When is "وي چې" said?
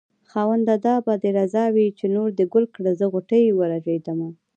1.75-2.05